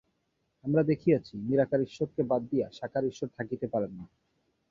আমরা 0.63 0.81
দেখিয়াছি, 0.83 1.33
নিরাকার 1.41 1.81
ঈশ্বরকে 1.81 2.21
বাদ 2.23 2.41
দিয়া 2.51 2.67
সাকার 2.71 3.03
ঈশ্বর 3.05 3.29
থাকিতে 3.37 3.65
পারেন 3.67 3.91
না। 3.91 4.05